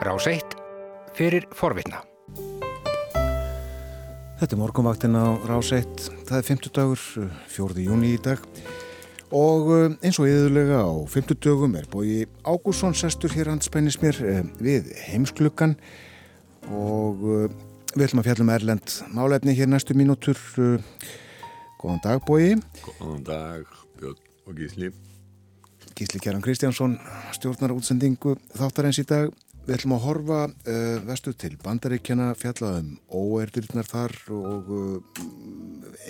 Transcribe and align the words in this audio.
Rás 0.00 0.24
1 0.24 0.54
fyrir 1.12 1.44
forvitna. 1.52 1.98
Þetta 4.40 4.54
er 4.56 4.56
morgunvaktin 4.56 5.12
á 5.12 5.36
Rás 5.44 5.74
1. 5.76 6.06
Það 6.24 6.38
er 6.38 6.46
50 6.46 6.72
dagur, 6.78 7.02
4. 7.52 7.82
júni 7.84 8.14
í 8.14 8.20
dag. 8.24 8.40
Og 9.36 9.68
eh, 9.76 9.98
eins 10.00 10.16
og 10.16 10.30
yðurlega 10.30 10.78
á 10.80 10.88
50 11.04 11.36
dögum 11.44 11.76
er 11.76 11.84
bói 11.92 12.24
Ágúrsson 12.48 12.96
sestur 12.96 13.34
hér 13.36 13.52
anspennis 13.52 14.00
mér 14.00 14.22
eh, 14.24 14.40
við 14.56 14.88
heimsklukkan 15.10 15.76
og 16.72 17.20
eh, 17.20 17.52
við 17.92 18.06
ætlum 18.06 18.24
að 18.24 18.30
fjallum 18.30 18.54
Erlend 18.56 18.96
málefni 19.12 19.58
hér 19.60 19.68
næstu 19.68 19.98
mínútur. 20.00 20.40
Góðan 21.76 22.00
dag 22.08 22.24
bói. 22.24 22.56
Góðan 22.96 23.28
dag 23.28 23.68
Björn 24.00 24.16
og 24.48 24.64
Gísli. 24.64 24.94
Gísli 25.92 26.24
Kjærán 26.24 26.40
Kristjánsson, 26.40 26.96
stjórnar 27.36 27.76
útsendingu 27.76 28.38
þáttarins 28.56 29.04
í 29.04 29.04
dag. 29.04 29.28
Við 29.70 29.76
ætlum 29.76 29.92
að 29.94 30.00
horfa 30.02 30.36
uh, 30.50 30.96
vestu 31.06 31.30
til 31.38 31.52
bandaríkjana, 31.62 32.32
fjalla 32.34 32.72
um 32.80 32.88
óerdirnar 33.14 33.86
þar 33.86 34.10
og 34.34 34.72
uh, 34.74 35.20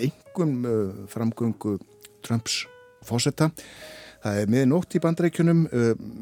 engum 0.01 0.55
uh, 0.65 1.03
framgöngu 1.13 1.75
Trumps 2.25 2.63
fósetta. 3.05 3.51
Það 4.23 4.41
er 4.41 4.55
miðnótt 4.55 4.97
í 4.97 5.03
bandaríkjunum, 5.05 5.61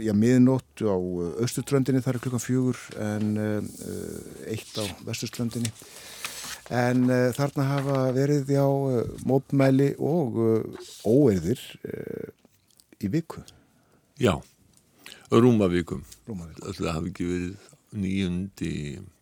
já 0.03 0.13
miðnótt 0.19 0.83
á 0.83 0.99
austuströndinni, 1.43 2.03
það 2.03 2.13
er 2.13 2.21
klukkan 2.27 2.43
fjögur 2.43 2.83
en 3.03 3.33
eitt 4.47 4.75
á 4.79 4.87
vestuströndinni. 5.07 5.73
En 6.75 7.07
þarna 7.35 7.71
hafa 7.73 8.05
verið 8.15 8.55
já 8.55 8.63
mópmæli 9.27 9.93
og 9.99 10.39
óerðir 11.03 11.65
í 13.03 13.11
viku. 13.11 13.43
Já, 14.23 14.37
Rúmavíkum. 15.29 16.05
Rúmavíkum. 16.29 16.73
Það 16.73 16.95
hafi 16.95 17.11
ekki 17.13 17.27
verið 17.29 17.65
nýjundi 17.99 18.73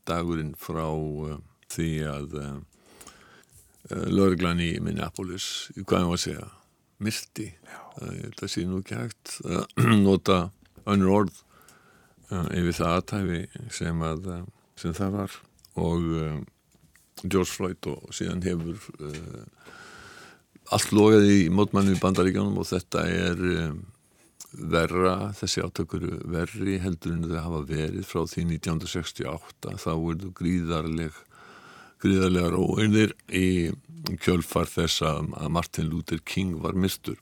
dagurinn 0.07 0.53
frá 0.59 0.87
uh, 0.87 1.39
því 1.73 1.91
að 2.07 2.37
uh, 2.39 2.53
uh 3.91 4.05
lauruglan 4.11 4.63
í 4.63 4.77
Minneapolis, 4.83 5.73
hvað 5.79 6.05
ég 6.05 6.11
var 6.11 6.19
að 6.19 6.23
segja, 6.23 6.47
myrti. 7.03 7.49
Það 7.97 8.53
sé 8.53 8.65
nú 8.69 8.83
ekki 8.83 9.01
hægt 9.01 9.35
að 9.47 9.83
nota 10.07 10.39
önnur 10.87 11.15
orð 11.21 11.41
uh, 12.31 12.47
yfir 12.55 12.79
það 12.79 12.95
aðtæfi 13.01 13.41
sem, 13.75 14.07
að, 14.07 14.31
uh, 14.31 14.45
sem 14.79 14.95
það 14.95 15.19
var 15.19 15.37
og 15.83 16.07
uh, 16.21 16.39
George 17.25 17.51
Floyd 17.51 17.91
og 17.91 18.15
síðan 18.15 18.45
hefur 18.45 18.79
allt 20.77 20.91
logaði 20.93 21.47
í 21.47 21.53
mótmannu 21.55 21.95
í 21.97 22.01
bandaríkjónum 22.03 22.59
og 22.61 22.69
þetta 22.69 23.07
er 23.09 23.41
verra, 24.53 25.33
þessi 25.37 25.65
átökur 25.65 26.05
verri 26.31 26.79
heldur 26.83 27.17
en 27.17 27.27
þau 27.27 27.41
hafa 27.41 27.63
verið 27.69 28.07
frá 28.07 28.23
því 28.31 28.47
1968 28.57 29.77
þá 29.83 29.91
verður 29.93 30.33
gríðarleg 30.39 31.19
gríðarlegar 32.05 32.57
óeinir 32.57 33.15
í 33.33 33.73
kjölfar 34.23 34.69
þess 34.71 35.03
að 35.07 35.33
Martin 35.51 35.91
Luther 35.91 36.21
King 36.25 36.59
var 36.63 36.77
mistur 36.79 37.19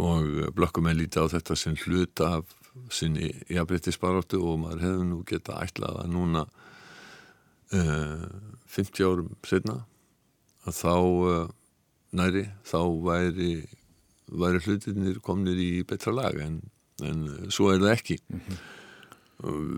og 0.00 0.52
blökkum 0.56 0.86
með 0.86 1.02
lítið 1.02 1.28
á 1.28 1.32
þetta 1.34 1.56
sem 1.58 1.76
hluta 1.84 2.32
af 2.38 2.56
sinni 2.94 3.32
jafnbreytti 3.50 3.92
sparáttu 3.94 4.40
og 4.46 4.60
maður 4.62 4.84
hefði 4.84 5.06
nú 5.08 5.20
geta 5.28 5.58
ætlað 5.64 6.02
að 6.04 6.12
núna 6.14 6.44
uh, 7.74 8.28
50 8.70 9.08
árum 9.08 9.32
setna 9.46 9.80
að 10.68 10.78
þá 10.78 10.94
uh, 10.94 11.50
næri, 12.16 12.46
þá 12.64 12.80
væri 13.04 13.52
væri 14.30 14.62
hlutinir 14.64 15.20
komnir 15.24 15.58
í 15.58 15.70
betra 15.88 16.14
lag 16.14 16.38
en, 16.40 16.60
en 17.02 17.26
svo 17.52 17.70
er 17.72 17.82
það 17.82 17.96
ekki 17.96 18.18
mm 18.20 18.40
-hmm. 18.40 18.60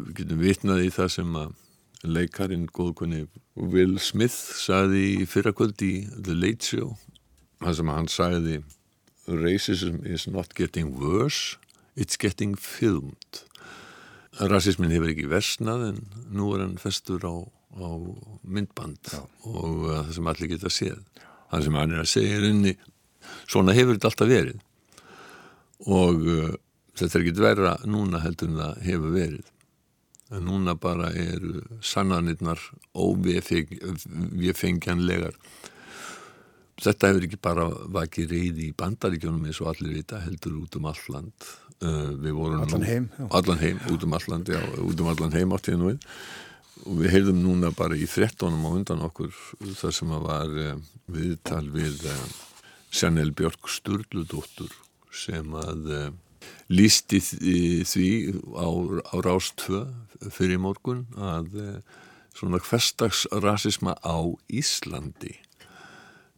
við 0.06 0.14
getum 0.20 0.42
vitnað 0.42 0.84
í 0.86 0.90
það 0.90 1.08
sem 1.16 1.36
að 1.36 1.54
leikarinn 2.02 2.66
góðkunni 2.66 3.26
Will 3.54 3.98
Smith 4.02 4.34
sagði 4.34 5.22
í 5.22 5.26
fyrrakvöld 5.26 5.82
í 5.82 5.94
The 6.10 6.34
Late 6.34 6.66
Show 6.66 6.96
það 7.62 7.76
sem 7.78 7.88
hann 7.88 8.08
sagði 8.08 8.62
racism 9.26 10.02
is 10.04 10.26
not 10.26 10.54
getting 10.54 10.98
worse 10.98 11.56
it's 11.94 12.18
getting 12.18 12.56
filmed 12.58 13.44
rasismin 14.40 14.92
hefur 14.94 15.12
ekki 15.12 15.28
versnað 15.30 15.88
en 15.90 16.00
nú 16.32 16.52
er 16.56 16.64
hann 16.64 16.78
festur 16.80 17.22
á, 17.22 17.34
á 17.76 17.88
myndband 18.42 19.12
Já. 19.12 19.22
og 19.44 19.84
uh, 19.86 20.00
það 20.06 20.14
sem 20.16 20.30
allir 20.32 20.52
geta 20.54 20.72
séð 20.72 20.98
það 21.52 21.66
sem 21.66 21.78
hann 21.78 21.94
er 21.94 22.02
að 22.02 22.12
segja 22.14 22.38
er 22.38 22.48
inni 22.48 22.74
svona 23.46 23.72
hefur 23.76 23.94
þetta 23.96 24.08
alltaf 24.10 24.28
verið. 24.30 24.58
Og 25.88 26.16
uh, 26.26 26.52
þetta 26.98 27.18
er 27.18 27.22
ekki 27.24 27.42
verra 27.42 27.72
núna 27.88 28.18
heldur 28.24 28.48
en 28.50 28.60
það 28.62 28.74
hefur 28.88 29.10
verið. 29.16 29.46
En 30.32 30.42
núna 30.48 30.72
bara 30.80 31.08
er 31.12 31.40
sannanirnar 31.84 32.60
óviðfengjanlegar 32.96 35.34
þetta 36.82 37.10
hefur 37.10 37.26
ekki 37.26 37.40
bara 37.42 37.66
vakið 37.94 38.32
reyði 38.32 38.62
í 38.68 38.76
bandaríkjónum 38.78 39.46
eins 39.48 39.60
og 39.62 39.68
allir 39.72 39.92
vita 39.98 40.16
heldur 40.22 40.54
út 40.62 40.72
um 40.78 40.86
alland 40.90 41.38
uh, 41.82 42.10
allan 42.62 42.86
heim, 42.86 43.04
nú, 43.18 43.26
allan 43.30 43.60
heim 43.60 43.82
út 43.92 44.02
um 44.06 44.16
alland 44.18 44.46
já, 44.52 44.60
út 44.82 45.02
um 45.02 45.08
allan 45.12 45.36
heim 45.36 45.50
átt 45.56 45.68
nú 45.76 45.86
við. 45.92 46.00
Og 46.82 46.92
við 46.98 47.12
heyrðum 47.14 47.42
núna 47.44 47.68
bara 47.76 47.94
í 47.94 48.06
þrettónum 48.10 48.64
á 48.66 48.70
undan 48.72 49.04
okkur 49.06 49.30
þar 49.78 49.92
sem 49.94 50.10
að 50.16 50.22
var 50.26 50.48
uh, 50.64 50.72
viðtal 51.14 51.66
við 51.74 51.94
uh, 52.10 52.24
Sjanel 52.92 53.30
Björg 53.32 53.70
Sturldudóttur 53.72 54.72
sem 55.16 55.54
að 55.56 55.86
uh, 55.88 56.08
lísti 56.68 57.22
því 57.24 58.08
á, 58.52 58.68
á 59.08 59.16
Rástvö 59.24 59.86
fyrir 60.28 60.60
morgun 60.60 61.06
að 61.16 61.56
uh, 61.56 61.78
svona 62.36 62.60
hverstagsrasisma 62.60 63.96
á 64.04 64.36
Íslandi. 64.52 65.38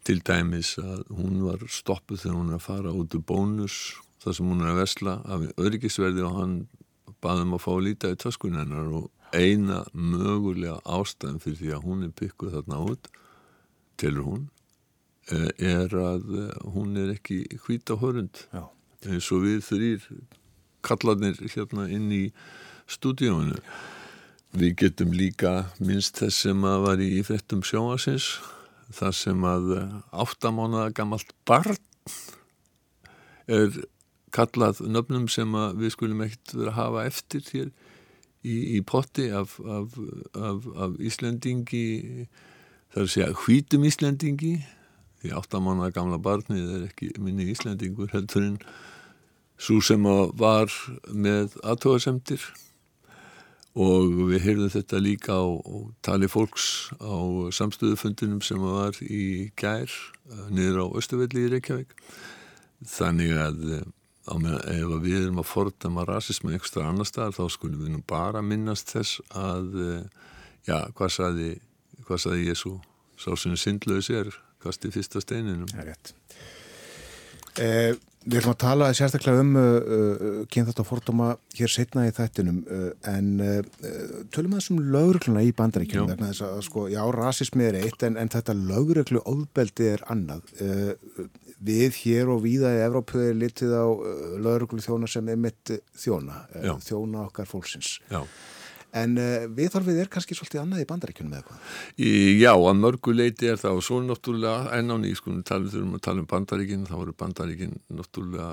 Til 0.07 0.21
dæmis 0.23 0.77
að 0.79 1.03
hún 1.17 1.43
var 1.43 1.67
stoppuð 1.67 2.23
þegar 2.23 2.39
hún 2.39 2.55
er 2.55 2.61
að 2.61 2.67
fara 2.69 2.95
út 2.95 3.19
úr 3.19 3.27
bónus 3.27 3.79
þar 4.23 4.39
sem 4.39 4.55
hún 4.55 4.63
er 4.63 4.73
að 4.77 4.81
vesla 4.85 5.19
af 5.27 5.47
örgisverði 5.59 6.23
og 6.23 6.39
hann 6.39 6.57
baðum 7.25 7.59
að 7.59 7.65
fá 7.67 7.71
að 7.75 7.85
líta 7.89 8.15
í 8.15 8.21
töskunennar 8.21 8.95
og 9.01 9.11
eina 9.35 9.83
mögulega 9.91 10.79
ástæðan 10.87 11.43
fyrir 11.43 11.63
því 11.65 11.75
að 11.75 11.87
hún 11.89 12.07
er 12.07 12.19
pykkuð 12.21 12.59
þarna 12.61 12.83
út 12.93 13.09
tilur 13.99 14.29
hún 14.29 14.45
Eh, 14.45 14.54
er 15.33 15.95
að 15.97 16.25
eh, 16.37 16.55
hún 16.75 16.97
er 17.01 17.15
ekki 17.15 17.45
hvita 17.65 17.97
hörund. 18.01 18.47
Já. 18.53 18.69
eins 19.05 19.29
og 19.33 19.45
við 19.45 19.65
þrýr 19.67 20.05
kallarnir 20.85 21.37
hérna 21.53 21.87
inn 21.93 22.11
í 22.13 22.25
stúdíónu 22.89 23.59
við 24.55 24.77
getum 24.81 25.13
líka 25.13 25.71
minnst 25.81 26.21
þess 26.21 26.45
sem 26.47 26.65
að 26.65 26.85
var 26.87 27.03
í 27.05 27.23
frettum 27.27 27.65
sjóasins 27.65 28.39
þar 28.95 29.17
sem 29.17 29.45
að 29.49 29.75
eh, 29.79 29.97
áttamánaða 30.13 30.95
gammalt 30.97 31.35
barn 31.49 31.81
er 33.49 33.77
kallað 34.35 34.81
nöfnum 34.89 35.29
sem 35.29 35.53
við 35.79 35.93
skulum 35.95 36.25
ekkert 36.25 36.57
vera 36.57 36.73
að 36.73 36.79
hafa 36.79 37.05
eftir 37.09 37.45
hér 37.53 37.69
í, 38.45 38.77
í 38.77 38.81
potti 38.85 39.29
af, 39.33 39.59
af, 39.61 39.99
af, 40.37 40.65
af 40.87 40.97
Íslandingi 41.01 41.85
þar 42.95 43.05
að 43.05 43.13
segja 43.13 43.37
hvítum 43.45 43.87
Íslandingi 43.89 44.55
því 45.25 45.33
áttamanna 45.39 45.89
gamla 45.95 46.21
barnið 46.21 46.75
er 46.77 46.85
ekki 46.91 47.15
minni 47.23 47.49
íslendingur 47.55 48.13
heldur 48.13 48.45
en 48.51 48.59
svo 49.57 49.81
sem 49.85 50.05
var 50.37 50.69
með 51.09 51.57
aðtóðasemtir 51.65 52.45
og 53.75 54.13
við 54.31 54.45
heyrðum 54.45 54.71
þetta 54.71 55.01
líka 55.03 55.35
á, 55.35 55.47
á 55.49 55.77
tali 56.05 56.29
fólks 56.31 56.93
á 57.01 57.51
samstöðufundinum 57.57 58.43
sem 58.45 58.61
var 58.61 59.01
í 59.03 59.51
gær 59.59 59.91
eh, 59.91 60.47
niður 60.55 60.85
á 60.85 60.87
Östuvelli 61.01 61.49
í 61.49 61.51
Reykjavík. 61.57 61.97
Þannig 62.87 63.35
að 63.35 63.65
eh, 63.81 63.89
með, 64.39 64.61
ef 64.77 64.95
við 65.03 65.19
erum 65.25 65.43
að 65.43 65.51
fordama 65.51 66.07
rasismu 66.07 66.55
ekstra 66.55 66.87
annar 66.91 67.09
staðar 67.09 67.35
þá 67.41 67.57
skulum 67.57 67.83
við 67.83 67.97
nú 67.97 68.05
bara 68.07 68.45
minnast 68.47 68.95
þess 68.95 69.19
að 69.35 69.75
eh, 69.89 70.27
já, 70.69 70.79
hvað 70.95 71.17
saði 71.19 71.51
hvað 72.05 72.27
saði 72.27 72.49
Jésu 72.51 72.77
sá 73.19 73.33
sem 73.39 73.57
syndlaus 73.59 74.11
er 74.13 74.31
kasti 74.65 74.91
fyrsta 74.95 75.23
steininum. 75.23 75.71
Það 75.71 75.85
er 75.85 75.93
rétt. 75.93 76.15
Eh, 77.63 77.95
við 78.25 78.41
ætlum 78.41 78.55
að 78.55 78.61
tala 78.63 78.87
sérstaklega 78.97 79.43
um 79.45 79.57
uh, 79.61 79.65
uh, 79.65 80.39
kynþátt 80.51 80.81
og 80.81 80.89
fordóma 80.89 81.27
hér 81.55 81.71
setna 81.71 82.07
í 82.09 82.13
þættinum 82.17 82.63
uh, 82.65 82.87
en 83.11 83.29
uh, 83.45 83.59
tölum 84.35 84.57
að 84.57 84.63
þessum 84.63 84.81
lögregluna 84.95 85.45
í 85.45 85.53
bandaríkjum 85.57 86.09
vegna 86.09 86.31
þess 86.33 86.47
að 86.47 86.63
sko, 86.67 86.87
já, 86.93 87.03
rasismi 87.15 87.69
er 87.69 87.79
eitt 87.83 88.07
en, 88.07 88.17
en 88.21 88.33
þetta 88.33 88.57
lögreglu 88.57 89.23
óðbeldi 89.29 89.91
er 89.93 90.05
annað. 90.13 90.49
Við 91.65 92.01
hér 92.01 92.33
og 92.33 92.43
víða 92.45 92.75
í 92.75 92.83
Evrópu 92.85 93.23
er 93.23 93.39
litið 93.39 93.77
á 93.77 93.87
lögreglu 94.43 94.83
þjóna 94.85 95.09
sem 95.09 95.29
er 95.33 95.39
mitt 95.41 95.77
þjóna, 96.01 96.43
þjóna 96.85 97.29
okkar 97.29 97.49
fólksins. 97.49 97.99
Já. 98.11 98.25
En 98.95 99.17
uh, 99.19 99.47
viðhorfið 99.57 100.01
er 100.05 100.11
kannski 100.13 100.37
svolítið 100.39 100.63
annað 100.63 100.85
í 100.85 100.89
bandaríkjunum 100.91 101.37
eða 101.37 101.47
hvað? 101.49 101.63
Já, 102.41 102.53
að 102.55 102.81
mörgu 102.81 103.15
leiti 103.15 103.51
er 103.51 103.61
það 103.61 103.79
og 103.81 103.87
svo 103.87 104.01
náttúrulega 104.05 104.77
enn 104.79 104.95
á 104.95 104.97
nýskunum 105.03 105.47
talum 105.47 105.73
þurfum 105.73 105.97
að 105.99 106.05
tala 106.09 106.25
um 106.25 106.29
bandaríkin, 106.31 106.85
þá 106.91 106.97
eru 107.01 107.17
bandaríkin 107.25 107.79
náttúrulega 107.91 108.51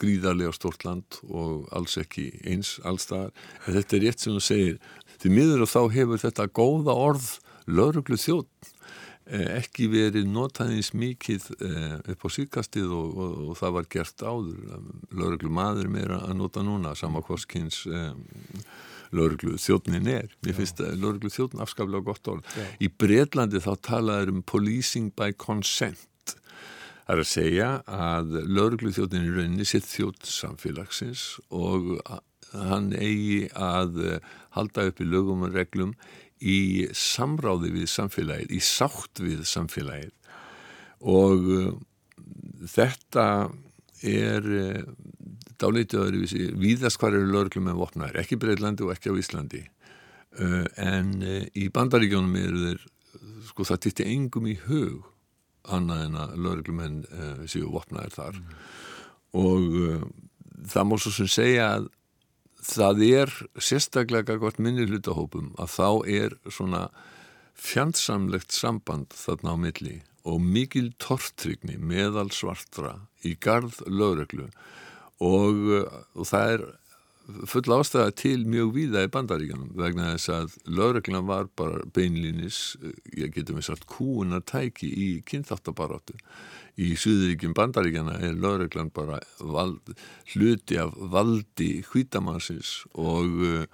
gríðarlega 0.00 0.54
stort 0.56 0.86
land 0.88 1.20
og 1.28 1.66
alls 1.76 1.98
ekki 2.00 2.30
eins 2.48 2.76
allstaðar. 2.88 3.34
Þetta 3.66 3.98
er 3.98 4.06
rétt 4.06 4.24
sem 4.24 4.38
þú 4.38 4.44
segir, 4.44 4.80
því 5.20 5.34
miður 5.34 5.66
og 5.66 5.72
þá 5.74 5.82
hefur 5.98 6.24
þetta 6.24 6.48
góða 6.56 6.96
orð 7.08 7.30
lauruglu 7.66 8.16
þjótt 8.20 8.74
Eh, 9.26 9.56
ekki 9.58 9.88
verið 9.90 10.28
notaðins 10.30 10.92
mikið 10.94 11.48
eh, 11.66 11.94
upp 12.12 12.20
á 12.22 12.28
síkastið 12.30 12.92
og, 12.94 13.16
og, 13.18 13.32
og 13.50 13.56
það 13.58 13.72
var 13.74 13.88
gert 13.90 14.22
áður 14.22 14.60
lauruglu 15.10 15.50
maður 15.50 15.88
meira 15.90 16.20
að 16.28 16.36
nota 16.38 16.62
núna 16.62 16.92
samakvoskins 16.94 17.80
um, 17.90 18.20
lauruglu 19.14 19.56
þjóttnin 19.60 20.10
er. 20.10 20.34
Mér 20.46 20.58
finnst 20.58 20.82
að 20.82 20.98
lauruglu 21.02 21.30
þjóttnin 21.32 21.64
afskaflega 21.64 22.06
gott 22.06 22.30
orð. 22.32 22.52
Já. 22.56 22.66
í 22.80 22.90
Breitlandi 22.90 23.62
þá 23.62 23.72
talaður 23.90 24.34
um 24.34 24.44
policing 24.46 25.12
by 25.16 25.32
consent. 25.38 26.36
Það 27.06 27.14
er 27.14 27.22
að 27.22 27.30
segja 27.30 27.70
að 27.86 28.38
lauruglu 28.50 28.90
þjóttnin 28.94 29.28
er 29.28 29.40
rauninni 29.40 29.66
sitt 29.68 29.86
þjótt 29.86 30.26
samfélagsins 30.26 31.36
og 31.54 32.00
hann 32.56 32.92
eigi 32.94 33.46
að 33.52 34.20
halda 34.56 34.88
upp 34.90 35.02
í 35.02 35.06
lögum 35.06 35.44
og 35.46 35.54
reglum 35.54 35.94
í 36.40 36.86
samráði 36.92 37.72
við 37.74 37.88
samfélagið, 37.90 38.52
í 38.52 38.60
sátt 38.60 39.22
við 39.22 39.44
samfélagið. 39.48 40.12
Og 41.06 41.48
uh, 41.52 41.70
þetta 42.68 43.26
er 44.06 44.50
uh, 44.50 44.82
dálítið 45.62 46.02
öðruvísi 46.04 46.44
víðast 46.60 47.00
hvar 47.00 47.16
eru 47.16 47.30
lögurklum 47.30 47.68
með 47.68 47.80
vopnaðir, 47.80 48.20
ekki 48.22 48.38
Breitlandi 48.40 48.86
og 48.86 48.92
ekki 48.94 49.12
á 49.12 49.18
Íslandi 49.20 49.62
uh, 49.64 50.64
en 50.82 51.12
uh, 51.22 51.42
í 51.56 51.68
bandaríkjónum 51.74 52.38
eru 52.40 52.62
þeir 52.64 52.86
sko 53.50 53.66
það 53.68 53.82
týtti 53.86 54.08
engum 54.12 54.48
í 54.50 54.56
hug 54.66 55.06
annað 55.72 56.06
en 56.06 56.20
að 56.22 56.38
lögurklum 56.44 56.82
uh, 56.86 57.44
séu 57.50 57.70
vopnaðir 57.72 58.14
þar 58.14 58.40
mm. 58.40 58.56
og 59.42 59.78
uh, 59.82 60.06
það 60.66 60.90
mór 60.90 61.04
svo 61.04 61.14
sem 61.18 61.30
segja 61.30 61.68
að 61.76 61.90
það 62.66 63.02
er 63.06 63.34
sérstaklega 63.62 64.38
gott 64.42 64.58
minni 64.62 64.86
hlutahópum 64.88 65.52
að 65.60 65.72
þá 65.76 65.88
er 66.10 66.36
svona 66.50 66.86
fjandsamlegt 67.56 68.52
samband 68.52 69.14
þarna 69.16 69.54
á 69.54 69.56
milli 69.60 69.96
og 70.26 70.42
mikil 70.42 70.90
tortrygni 71.00 71.78
meðal 71.78 72.28
svartra 72.34 72.96
í 73.24 73.36
gard 73.40 73.78
lögreglu 73.86 74.48
og, 75.24 75.62
og 76.14 76.28
það 76.28 76.52
er 76.56 76.66
full 77.50 77.72
ástæða 77.74 78.12
til 78.14 78.44
mjög 78.46 78.74
víða 78.76 79.06
í 79.06 79.10
bandaríkanum 79.10 79.72
vegna 79.78 80.12
þess 80.12 80.30
að 80.34 80.52
lögreglan 80.78 81.26
var 81.26 81.48
bara 81.58 81.82
beinlínis, 81.96 82.76
ég 83.16 83.34
getum 83.34 83.58
við 83.58 83.70
sagt 83.70 83.88
kúunar 83.90 84.44
tæki 84.46 84.86
í 84.86 85.08
kynþáttabarátu 85.26 86.14
í 86.76 86.92
Suðuríkjum 87.00 87.54
bandaríkjana 87.56 88.18
er 88.24 88.36
lögreglan 88.36 88.92
bara 88.94 89.20
vald, 89.40 89.94
hluti 90.34 90.78
af 90.80 90.92
valdi 90.94 91.80
hvítamansins 91.88 92.82
og 92.92 93.40
uh, 93.40 93.64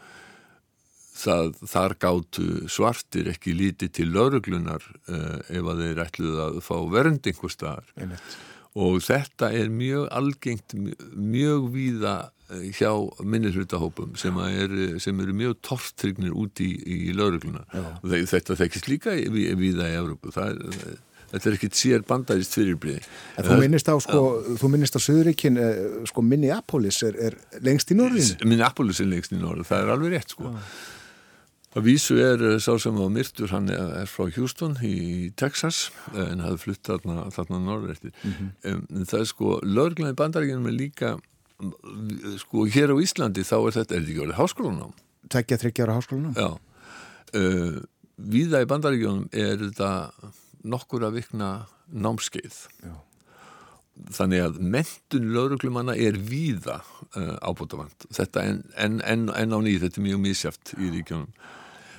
það, 1.19 1.53
þar 1.67 1.97
gáttu 2.07 2.47
svartir 2.71 3.33
ekki 3.33 3.57
líti 3.59 3.91
til 3.93 4.13
lögreglunar 4.15 4.87
uh, 5.11 5.43
ef 5.51 5.73
að 5.75 5.85
þeir 5.85 6.03
ætluð 6.07 6.41
að 6.47 6.63
fá 6.65 6.77
vernd 6.95 7.29
einhver 7.29 7.55
staðar 7.55 7.93
og 8.79 9.03
þetta 9.05 9.53
er 9.53 9.73
mjög 9.73 10.09
algengt 10.17 10.77
mjög 11.13 11.71
víða 11.75 12.17
uh, 12.29 12.67
hjá 12.73 12.93
minnihlutahópum 13.21 14.17
sem, 14.21 14.43
er, 14.49 14.77
sem 15.03 15.21
eru 15.25 15.37
mjög 15.37 15.59
tortrygnir 15.67 16.33
út 16.33 16.63
í, 16.65 16.73
í 16.81 17.17
lögregluna 17.17 17.67
þetta 18.03 18.59
þekkist 18.61 18.89
líka 18.93 19.17
víða 19.29 19.91
í 19.93 19.99
Európu 20.01 20.35
það 20.35 20.55
er 20.57 21.01
þetta 21.33 21.49
er 21.49 21.57
ekkit 21.57 21.79
sér 21.79 22.07
bandarist 22.07 22.57
fyrirblíði. 22.57 23.03
Þú 23.41 23.59
minnist 23.63 23.89
á, 23.89 23.97
sko, 24.05 24.23
þú 24.61 24.73
minnist 24.75 24.99
á 24.99 25.01
Suðuríkin, 25.01 25.61
eh, 25.61 25.85
sko, 26.11 26.25
Minneapolis 26.27 27.01
er, 27.09 27.17
er 27.29 27.39
lengst 27.65 27.93
í 27.93 27.99
norðinu? 27.99 28.37
Minneapolis 28.45 29.01
er 29.01 29.09
lengst 29.09 29.33
í 29.33 29.41
norðinu, 29.41 29.69
það 29.69 29.85
er 29.85 29.95
alveg 29.97 30.17
rétt, 30.17 30.35
sko. 30.37 30.53
Það 31.73 31.87
vísu 31.87 32.19
er 32.21 32.43
eh, 32.45 32.59
sá 32.61 32.75
sem 32.81 32.97
var 32.97 33.13
myrtur, 33.13 33.49
hann 33.55 33.71
er 33.73 34.09
frá 34.11 34.27
Houston 34.37 34.77
í 34.85 35.31
Texas, 35.41 35.87
en 36.13 36.43
hafði 36.45 36.65
flutt 36.67 36.83
þarna, 36.91 37.29
þarna 37.33 37.61
norður 37.65 37.95
eftir. 37.95 38.13
Mm 38.23 38.35
-hmm. 38.39 39.07
Það 39.09 39.21
er 39.21 39.31
sko, 39.31 39.61
löglaði 39.65 40.19
bandaríkinum 40.21 40.69
er 40.69 40.77
líka, 40.77 41.15
sko, 42.43 42.67
hér 42.67 42.93
á 42.93 42.97
Íslandi 43.01 43.47
þá 43.47 43.57
er 43.61 43.73
þetta, 43.79 43.95
er 43.95 44.01
þetta 44.03 44.13
ekki 44.13 44.23
orðið 44.27 44.41
háskólanám? 44.43 44.93
Tekja 45.33 45.61
þryggjára 45.63 45.97
háskólanám? 45.97 46.35
Já. 46.37 46.51
Uh, 47.33 47.81
Víða 48.23 48.61
í 48.63 48.69
bandaríkinum 48.69 49.25
er 49.33 49.57
þetta 49.59 50.13
nokkur 50.69 51.07
að 51.07 51.17
vikna 51.21 51.49
námskeið 51.93 52.59
Já. 52.85 52.93
þannig 54.17 54.45
að 54.45 54.61
mentun 54.75 55.33
lauruglumanna 55.35 55.97
er 55.99 56.17
víða 56.17 56.81
uh, 57.17 57.37
ábútafand 57.43 58.07
þetta 58.15 58.45
en, 58.49 58.63
en, 58.77 59.01
en, 59.05 59.27
en 59.35 59.57
á 59.57 59.59
nýð, 59.65 59.87
þetta 59.87 60.01
er 60.01 60.07
mjög 60.07 60.23
mísjáft 60.27 60.75
í 60.79 60.93
ríkjónum 60.95 61.33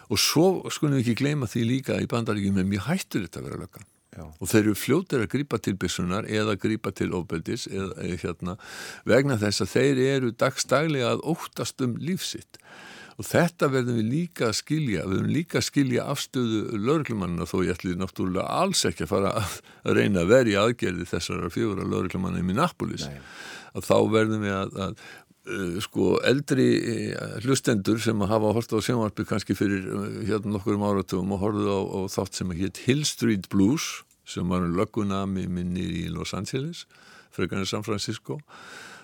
og 0.09 0.21
svo 0.21 0.45
skulum 0.73 0.97
við 0.97 1.05
ekki 1.05 1.19
gleyma 1.23 1.49
því 1.49 1.65
líka 1.69 1.99
í 2.01 2.09
bandaríkjum 2.11 2.61
er 2.61 2.69
mjög 2.69 2.87
hættur 2.89 3.27
þetta 3.27 3.41
að 3.41 3.49
vera 3.49 3.61
löggan 3.63 3.89
Já. 4.13 4.25
og 4.29 4.49
þeir 4.49 4.61
eru 4.61 4.77
fljóttir 4.77 5.23
að 5.23 5.31
grýpa 5.31 5.59
til 5.63 5.73
byssunar 5.81 6.27
eða 6.29 6.53
grýpa 6.61 6.91
til 6.93 7.09
ofbeldis 7.17 7.65
eða, 7.71 7.93
eða 8.05 8.17
hérna 8.21 8.57
vegna 9.09 9.39
þess 9.41 9.65
að 9.65 9.71
þeir 9.73 10.01
eru 10.05 10.33
dagstaglega 10.37 11.15
að 11.15 11.23
óttast 11.33 11.81
um 11.81 11.95
lífsitt 11.97 12.59
og 13.17 13.27
þetta 13.29 13.69
verðum 13.73 13.97
við 14.01 14.11
líka 14.11 14.47
að 14.49 14.59
skilja 14.59 15.07
við 15.07 15.15
verðum 15.15 15.33
líka 15.33 15.59
að 15.59 15.67
skilja 15.67 16.05
afstöðu 16.13 16.61
lauruglumanna 16.77 17.47
þó 17.49 17.57
ég 17.63 17.73
ætli 17.75 17.97
náttúrulega 17.97 18.45
alls 18.61 18.85
ekki 18.89 19.05
að 19.05 19.11
fara 19.13 19.33
að 19.41 19.97
reyna 19.97 20.23
að 20.23 20.31
verja 20.33 20.63
aðgerði 20.67 21.09
þessara 21.09 21.51
fjóra 21.53 21.85
lauruglumanna 21.85 22.41
í 22.41 22.47
Minneapolis 22.47 23.05
Nei. 23.09 23.19
að 23.73 23.89
þá 23.89 23.97
verðum 24.13 24.45
við 24.47 24.55
að, 24.57 24.73
að 24.87 25.05
sko 25.83 26.17
eldri 26.23 26.67
uh, 27.11 27.39
hlustendur 27.43 27.99
sem 27.99 28.21
hafa 28.29 28.53
hort 28.55 28.71
á 28.71 28.79
sjónvarpi 28.79 29.25
kannski 29.27 29.57
fyrir 29.57 29.89
uh, 29.91 30.05
hérna 30.23 30.55
nokkur 30.55 30.77
um 30.77 30.85
áratugum 30.87 31.35
og 31.35 31.43
horfið 31.43 31.67
á, 31.67 31.79
á 31.83 31.99
þátt 32.15 32.39
sem 32.39 32.55
hétt 32.55 32.79
Hill 32.85 33.03
Street 33.03 33.49
Blues 33.51 34.05
sem 34.23 34.47
var 34.47 34.63
um 34.63 34.77
löggunami 34.77 35.49
minni 35.51 35.83
í 35.83 36.07
Los 36.13 36.31
Angeles 36.33 36.85
frekarnir 37.35 37.67
San 37.67 37.83
Francisco 37.83 38.39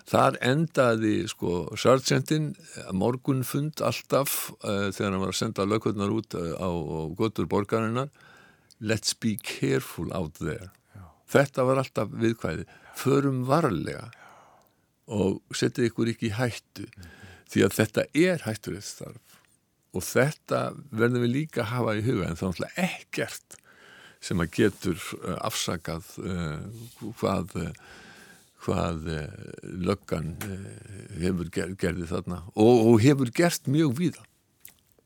Þar 0.10 0.40
endaði 0.42 1.28
sko 1.30 1.76
sargentin 1.78 2.56
morgunfund 2.98 3.84
alltaf 3.86 4.56
uh, 4.64 4.90
þegar 4.96 5.12
hann 5.12 5.22
var 5.22 5.36
að 5.36 5.38
senda 5.38 5.68
lögurnar 5.68 6.16
út 6.16 6.34
uh, 6.40 6.56
á, 6.58 6.70
á 6.72 7.00
gotur 7.20 7.52
borgarinnar 7.52 8.10
Let's 8.82 9.14
be 9.14 9.36
careful 9.36 10.08
out 10.16 10.40
there. 10.40 10.72
Já. 10.96 11.04
Þetta 11.28 11.66
var 11.68 11.82
alltaf 11.82 12.14
viðkvæði. 12.16 12.64
Förum 12.96 13.42
varlega. 13.48 14.06
Og 15.10 15.58
setja 15.58 15.88
ykkur 15.90 16.14
ekki 16.14 16.30
í 16.30 16.36
hættu. 16.38 16.86
Mm. 16.86 17.16
því 17.50 17.64
að 17.66 17.76
þetta 17.80 18.04
er 18.14 18.44
hætturinn 18.46 18.86
starf 18.86 19.40
og 19.98 20.04
þetta 20.06 20.60
verðum 20.94 21.24
við 21.26 21.32
líka 21.34 21.64
að 21.64 21.72
hafa 21.72 21.96
í 21.98 22.04
huga 22.06 22.28
en 22.30 22.38
þá 22.38 22.46
er 22.52 22.76
ekkert 22.86 23.58
sem 24.22 24.44
að 24.44 24.52
getur 24.54 25.00
uh, 25.24 25.40
afsakað 25.48 26.12
hvað 27.18 27.58
hvað 28.66 29.08
eh, 29.14 29.28
löggan 29.88 30.34
eh, 30.44 31.22
hefur 31.24 31.50
ger, 31.54 31.76
gerði 31.80 32.10
þarna. 32.10 32.42
Og, 32.60 32.82
og 32.90 33.00
hefur 33.04 33.32
gert 33.36 33.70
mjög 33.72 33.96
víða. 34.00 34.26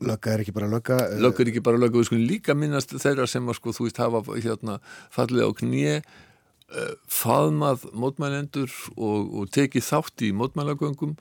Lögga 0.03 0.33
er 0.33 0.43
ekki 0.43 0.55
bara 0.55 0.69
lögga 0.71 0.99
eh, 1.05 1.19
Lögga 1.21 1.43
er 1.43 1.51
ekki 1.53 1.63
bara 1.65 1.79
lögga, 1.79 1.99
við 1.99 2.09
skulum 2.09 2.27
líka 2.27 2.57
minnast 2.57 2.95
þeirra 2.97 3.27
sem 3.29 3.47
að 3.47 3.59
sko 3.59 3.75
þú 3.77 3.87
veist 3.87 4.01
hafa 4.01 4.23
hérna 4.33 4.79
fallið 5.13 5.45
á 5.45 5.51
knið 5.61 6.13
faðmað 7.11 7.87
mótmælendur 7.93 8.73
og, 8.95 9.31
og 9.39 9.53
tekið 9.53 9.87
þátt 9.87 10.25
í 10.25 10.33
mótmælagöngum. 10.35 11.15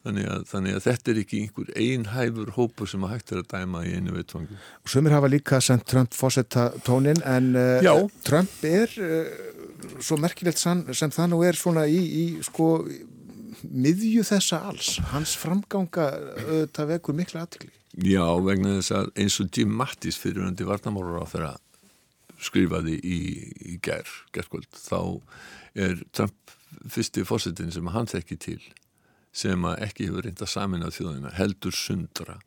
Þannig 0.00 0.28
að, 0.32 0.44
þannig 0.48 0.76
að 0.78 0.84
þetta 0.86 1.10
er 1.12 1.18
ekki 1.20 1.38
einhver 1.44 1.72
einhæfur 1.76 2.52
hópu 2.56 2.86
sem 2.88 3.02
að 3.04 3.10
hægt 3.12 3.32
er 3.34 3.42
að 3.42 3.50
dæma 3.50 3.82
í 3.84 3.90
einu 3.98 4.14
veitvangi. 4.14 4.56
Sumir 4.88 5.12
hafa 5.12 5.28
líka 5.28 5.60
sendt 5.60 5.84
Trump 5.92 6.16
fósetta 6.16 6.70
tónin 6.86 7.20
en 7.28 7.50
uh, 7.52 8.06
Trump 8.24 8.64
er 8.64 8.94
uh, 8.96 9.28
svo 10.00 10.16
merkilegt 10.20 10.62
sem 10.62 10.86
það 10.88 11.28
nú 11.34 11.42
er 11.44 11.58
svona 11.60 11.84
í, 11.84 12.00
í 12.00 12.24
sko 12.48 12.78
miðju 13.60 14.24
þessa 14.24 14.62
alls, 14.70 14.94
hans 15.12 15.34
framganga 15.36 16.06
það 16.72 16.94
vekur 16.94 17.16
mikla 17.18 17.44
aðtili 17.44 17.74
Já, 18.06 18.24
vegna 18.40 18.78
þess 18.78 18.94
að 18.96 19.10
eins 19.20 19.36
og 19.42 19.50
Jim 19.52 19.72
Mattis 19.76 20.16
fyriröndi 20.20 20.64
varnamórar 20.64 21.26
á 21.26 21.28
þeirra 21.28 21.50
skrifaði 22.40 22.96
í, 22.98 23.20
í 23.74 23.78
ger, 23.84 24.08
gerðkvöld, 24.34 24.68
þá 24.74 25.00
er 25.78 26.00
Trump 26.16 26.54
fyrsti 26.90 27.24
fórsetin 27.26 27.72
sem 27.74 27.90
hann 27.92 28.08
þekki 28.10 28.38
til 28.40 28.60
sem 29.36 29.62
ekki 29.76 30.08
hefur 30.08 30.26
reynda 30.26 30.46
samin 30.48 30.82
á 30.82 30.90
þjóðina, 30.90 31.30
heldur 31.36 31.74
sundra. 31.74 32.40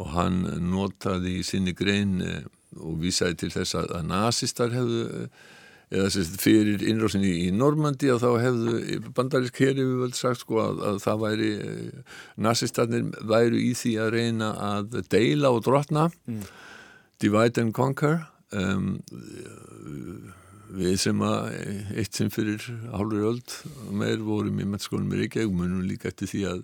Og 0.00 0.12
hann 0.14 0.42
notaði 0.64 1.38
í 1.40 1.44
sinni 1.44 1.74
grein 1.76 2.22
eh, 2.24 2.46
og 2.80 2.98
vísaði 3.02 3.36
til 3.42 3.52
þess 3.52 3.76
að 3.82 3.92
nazistar 4.08 4.72
hefðu 4.72 5.28
eða 5.86 6.08
sérst, 6.10 6.38
fyrir 6.42 6.82
innrásinni 6.82 7.30
í 7.44 7.50
Normandi 7.54 8.08
og 8.10 8.22
þá 8.24 8.30
hefðu 8.42 9.10
bandarísk 9.16 9.60
heri 9.62 9.84
við 9.84 10.00
völd 10.02 10.16
sagt 10.18 10.42
sko 10.42 10.58
að, 10.64 10.80
að 10.88 11.02
það 11.04 11.20
væri 11.22 11.50
nazistarnir 12.48 13.12
væru 13.28 13.60
í 13.60 13.70
því 13.78 13.92
að 14.02 14.10
reyna 14.16 14.50
að 14.72 14.96
deila 15.12 15.52
og 15.54 15.62
drotna. 15.68 16.08
Mm. 16.26 16.42
divide 17.18 17.58
and 17.58 17.72
conquer 17.72 18.26
um, 18.54 18.90
við 20.76 20.98
sem 21.00 21.22
að 21.22 21.48
eitt 21.96 22.18
sem 22.18 22.30
fyrir 22.32 22.62
hálfur 22.92 23.30
öld 23.30 23.56
meir 23.94 24.22
vorum 24.26 24.60
í 24.60 24.66
mennskólum 24.66 25.12
í 25.14 25.22
Reykjavík 25.22 25.54
munum 25.54 25.86
líka 25.86 26.10
eftir 26.10 26.30
því 26.32 26.44
að 26.50 26.62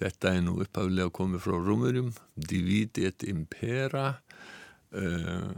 þetta 0.00 0.34
er 0.34 0.42
nú 0.46 0.58
upphaflega 0.62 1.14
komið 1.14 1.44
frá 1.44 1.56
Rómurum 1.58 2.12
divide 2.34 3.08
et 3.10 3.26
impera 3.30 4.06
uh, 4.94 5.50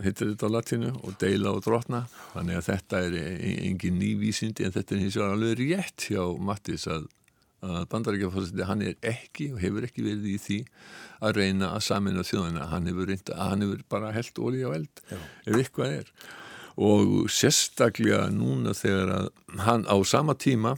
hittir 0.00 0.32
þetta 0.32 0.48
á 0.48 0.54
latinu 0.54 0.92
og 1.02 1.16
deila 1.20 1.52
og 1.52 1.64
drotna 1.66 2.04
þannig 2.32 2.60
að 2.60 2.68
þetta 2.70 3.02
er 3.08 3.18
engin 3.68 3.98
nývísindi 4.00 4.66
en 4.66 4.76
þetta 4.76 4.96
er 4.96 5.02
hins 5.04 5.18
vegar 5.18 5.34
alveg 5.36 5.60
rétt 5.60 6.06
hjá 6.08 6.22
Mattis 6.40 6.86
að, 6.88 7.08
að 7.62 7.82
bandarækjafórseti 7.92 8.66
hann 8.66 8.82
er 8.82 8.96
ekki 9.06 9.52
og 9.54 9.60
hefur 9.62 9.86
ekki 9.86 10.04
verið 10.06 10.30
í 10.32 10.38
því 10.42 10.60
að 11.22 11.36
reyna 11.38 11.72
að 11.76 11.84
samina 11.86 12.24
þjóðina 12.26 12.70
hann 12.72 12.88
hefur, 12.90 13.10
reynda, 13.10 13.36
hann 13.38 13.62
hefur 13.62 13.84
bara 13.92 14.14
held 14.14 14.40
óli 14.42 14.64
á 14.66 14.70
eld 14.74 15.04
Já. 15.06 15.18
ef 15.46 15.58
eitthvað 15.60 15.98
er 16.00 16.14
og 16.82 17.28
sérstaklega 17.30 18.24
núna 18.32 18.72
þegar 18.74 19.12
að 19.18 19.28
hann 19.66 19.86
á 19.86 19.96
sama 20.08 20.34
tíma 20.34 20.74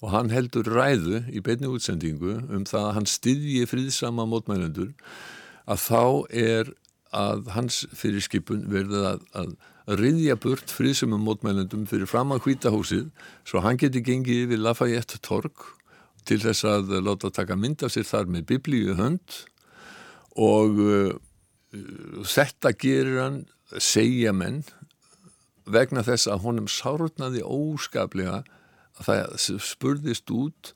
og 0.00 0.12
hann 0.14 0.30
heldur 0.32 0.68
ræðu 0.70 1.24
í 1.32 1.42
beitni 1.44 1.68
útsendingu 1.70 2.38
um 2.48 2.64
það 2.68 2.86
að 2.86 2.94
hann 2.98 3.10
styðji 3.10 3.66
friðsama 3.68 4.28
mótmælendur 4.28 4.94
að 5.70 5.82
þá 5.82 6.04
er 6.30 6.72
að 7.16 7.50
hans 7.56 7.82
fyrirskipun 7.96 8.68
verði 8.70 9.02
að, 9.08 9.26
að 9.34 9.98
riðja 9.98 10.36
burt 10.38 10.70
friðsumum 10.70 11.24
mótmælendum 11.26 11.88
fyrir 11.90 12.06
fram 12.06 12.30
að 12.30 12.44
hvítahúsið 12.46 13.08
svo 13.48 13.64
hann 13.64 13.80
geti 13.80 14.02
gengið 14.06 14.44
yfir 14.46 14.62
Lafayette 14.62 15.18
torg 15.26 15.66
til 16.28 16.40
þess 16.42 16.66
að 16.68 16.94
láta 17.04 17.30
taka 17.34 17.56
mynd 17.58 17.84
af 17.86 17.94
sér 17.94 18.08
þar 18.08 18.30
með 18.30 18.46
biblíu 18.52 18.96
hönd 18.98 19.40
og 20.40 20.78
uh, 20.82 21.14
þetta 22.26 22.74
gerir 22.78 23.20
hann 23.22 23.40
segja 23.78 24.32
menn 24.34 24.62
vegna 25.70 26.02
þess 26.06 26.30
að 26.30 26.42
honum 26.46 26.70
sárutnaði 26.70 27.44
óskaplega 27.46 28.42
að 29.00 29.06
það 29.06 29.60
spurðist 29.64 30.32
út 30.34 30.72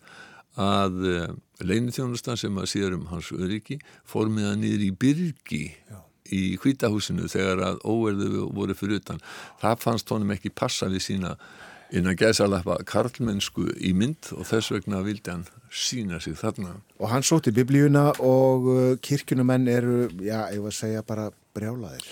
að 0.60 1.00
uh, 1.10 1.28
leinithjónustan 1.64 2.38
sem 2.38 2.58
að 2.58 2.70
sér 2.70 2.96
um 2.96 3.08
hans 3.10 3.32
öryggi 3.34 3.80
fór 4.06 4.30
með 4.30 4.50
hann 4.50 4.62
niður 4.62 4.86
í 4.86 4.90
byrgi 5.04 5.64
Já. 5.90 5.98
í 6.34 6.42
hvítahúsinu 6.62 7.28
þegar 7.30 7.62
að 7.72 7.82
óverðu 7.82 8.48
voru 8.54 8.76
fyrir 8.78 9.02
utan. 9.02 9.22
Það 9.62 9.82
fannst 9.82 10.14
honum 10.14 10.34
ekki 10.34 10.54
passa 10.54 10.90
við 10.92 11.06
sína 11.08 11.34
innan 11.92 12.16
gæðsalappa 12.18 12.78
karlmennsku 12.88 13.66
í 13.76 13.92
mynd 13.96 14.30
og 14.36 14.46
þess 14.48 14.72
vegna 14.74 15.02
vildi 15.04 15.32
hann 15.32 15.44
sína 15.74 16.20
sig 16.22 16.36
þarna. 16.38 16.78
Og 17.00 17.10
hann 17.10 17.26
sóti 17.26 17.52
biblíuna 17.54 18.10
og 18.22 18.68
uh, 18.70 18.82
kirkunumenn 19.02 19.68
eru, 19.68 20.06
já, 20.22 20.46
ég 20.54 20.62
var 20.62 20.72
að 20.72 20.78
segja 20.78 21.04
bara 21.06 21.28
brjálaðir. 21.56 22.06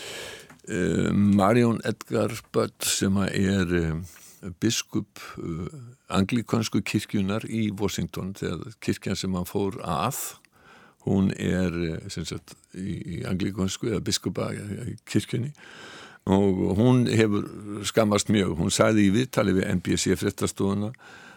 Uh, 0.69 1.09
Marjón 1.13 1.81
Edgar 1.89 2.35
Bött 2.55 2.87
sem 2.87 3.17
er 3.29 3.73
um, 3.81 4.05
biskup 4.63 5.23
uh, 5.39 5.67
anglikansku 6.13 6.83
kirkjunar 6.87 7.47
í 7.49 7.71
Washington 7.79 8.35
þegar 8.39 8.77
kirkjan 8.83 9.19
sem 9.19 9.35
hann 9.39 9.49
fór 9.49 9.81
að 9.83 10.21
hún 11.07 11.33
er 11.35 11.75
sagt, 12.13 12.55
í, 12.79 12.99
í 13.19 13.23
anglikansku 13.27 13.91
eða 13.91 14.05
biskupa 14.07 14.53
kirkjunni 15.11 15.51
og 16.31 16.79
hún 16.79 17.07
hefur 17.11 17.83
skamast 17.89 18.31
mjög 18.31 18.55
hún 18.61 18.71
sagði 18.71 19.09
í 19.09 19.13
viðtali 19.17 19.57
við 19.57 19.69
NBC 19.79 20.17
fréttastofuna 20.21 20.93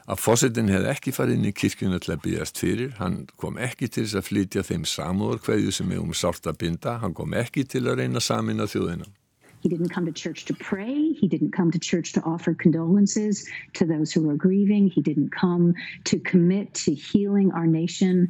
að 0.06 0.22
fósettin 0.22 0.70
hefði 0.70 0.92
ekki 0.92 1.14
farið 1.16 1.40
inn 1.40 1.50
í 1.50 1.56
kirkjuna 1.58 2.00
til 2.04 2.14
að 2.14 2.24
byggjast 2.28 2.62
fyrir 2.62 2.96
hann 3.00 3.24
kom 3.42 3.58
ekki 3.58 3.90
til 3.90 4.06
þess 4.06 4.20
að 4.20 4.28
flytja 4.30 4.66
þeim 4.68 4.86
samúðar 4.86 5.42
hverju 5.48 5.74
sem 5.74 5.92
er 5.92 6.04
um 6.04 6.14
sált 6.14 6.46
að 6.46 6.60
binda 6.62 7.00
hann 7.02 7.16
kom 7.18 7.34
ekki 7.34 7.66
til 7.66 7.88
að 7.88 8.04
reyna 8.04 8.22
samin 8.22 8.62
að 8.62 8.76
þjóðina 8.76 9.14
He 9.66 9.70
didn't 9.70 9.90
come 9.90 10.06
to 10.06 10.12
church 10.12 10.46
to 10.46 10.54
pray. 10.54 11.14
He 11.14 11.28
didn't 11.28 11.52
come 11.52 11.72
to 11.72 11.80
church 11.80 12.14
to 12.14 12.22
offer 12.22 12.54
condolences 12.54 13.50
to 13.74 13.84
those 13.84 14.14
who 14.14 14.30
are 14.30 14.36
grieving. 14.36 14.92
He 14.92 15.02
didn't 15.02 15.32
come 15.32 15.74
to 16.04 16.20
commit 16.20 16.76
to 16.86 16.94
healing 16.94 17.52
our 17.52 17.66
nation. 17.66 18.30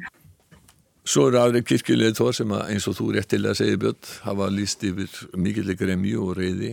Svo 1.06 1.28
eru 1.30 1.38
aðri 1.38 1.62
kirkjulegð 1.62 2.18
þó 2.18 2.28
sem 2.34 2.52
að 2.56 2.70
eins 2.74 2.86
og 2.90 2.96
þú 2.98 3.12
réttilega 3.14 3.54
segir 3.54 3.78
Björn 3.82 4.08
hafa 4.24 4.48
líst 4.50 4.82
yfir 4.86 5.12
mikilvæg 5.38 5.78
gremju 5.78 6.22
og 6.24 6.32
reyði. 6.40 6.72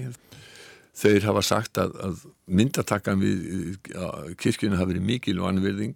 Þeir 0.97 1.27
hafa 1.27 1.43
sagt 1.45 1.77
að, 1.81 1.93
að 2.01 2.23
myndatakkan 2.49 3.21
við 3.21 3.77
kirkjuna 4.41 4.79
hafi 4.79 4.93
verið 4.93 5.05
mikil 5.05 5.37
og 5.41 5.51
anverðing. 5.51 5.93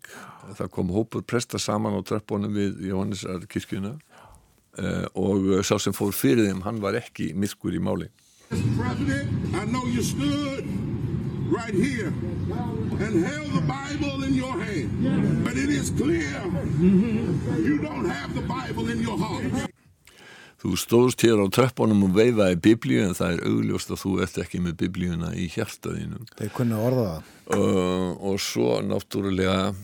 Það 0.57 0.71
kom 0.77 0.93
hópur 0.93 1.25
presta 1.25 1.61
saman 1.61 1.97
á 1.97 2.01
trappunum 2.05 2.53
við 2.53 2.81
Jóhannesar 2.91 3.45
kirkjuna 3.49 3.95
uh, 3.97 5.05
og 5.17 5.49
sá 5.65 5.77
sem 5.81 5.97
fór 5.97 6.13
fyrir 6.13 6.49
þeim, 6.49 6.61
hann 6.65 6.81
var 6.81 6.97
ekki 7.01 7.33
myrkur 7.33 7.77
í 7.77 7.81
máli. 7.81 8.11
Mr. 8.51 8.77
President, 8.77 9.55
I 9.57 9.65
know 9.65 9.85
you 9.89 10.05
stood 10.05 10.86
right 11.49 11.73
here 11.73 12.11
and 13.03 13.25
held 13.25 13.51
the 13.53 13.65
Bible 13.65 14.23
in 14.23 14.33
your 14.33 14.55
hand. 14.59 15.43
But 15.43 15.57
it 15.57 15.69
is 15.69 15.89
clear 15.89 16.41
you 16.79 17.77
don't 17.79 18.05
have 18.09 18.35
the 18.35 18.41
Bible 18.41 18.89
in 18.89 19.01
your 19.01 19.17
heart. 19.17 19.71
Þú 20.57 20.73
stóðst 20.73 21.21
hér 21.21 21.37
á 21.37 21.45
tröppunum 21.53 22.07
og 22.07 22.15
veifaði 22.17 22.57
biblíu 22.65 23.03
en 23.05 23.13
það 23.17 23.35
er 23.35 23.43
augljóst 23.45 23.91
að 23.93 23.99
þú 24.01 24.13
ert 24.25 24.39
ekki 24.41 24.61
með 24.65 24.79
biblíuna 24.81 25.29
í 25.37 25.45
hjartaðinu. 25.53 26.23
Þeir 26.39 26.53
kunna 26.55 26.79
orða 26.81 27.03
það. 27.11 27.27
Uh, 27.53 28.09
og 28.25 28.39
svo 28.41 28.79
náttúrulega 28.81 29.75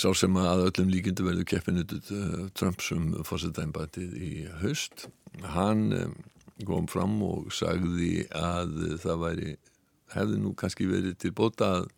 sá 0.00 0.08
sem 0.16 0.38
að 0.40 0.64
öllum 0.70 0.88
líkindu 0.88 1.26
verður 1.26 1.48
keppinutut 1.52 2.08
uh, 2.16 2.46
Trumpsum 2.56 3.10
fórsetæmbætið 3.28 4.16
í 4.16 4.32
haust. 4.62 5.06
Hann 5.52 5.84
um, 5.98 6.16
kom 6.64 6.88
fram 6.88 7.18
og 7.26 7.52
sagði 7.52 8.24
að 8.32 8.72
það 9.04 9.22
væri, 9.26 9.54
hefði 10.16 10.38
nú 10.42 10.54
kannski 10.58 10.88
verið 10.90 11.18
til 11.22 11.32
bótað 11.36 11.88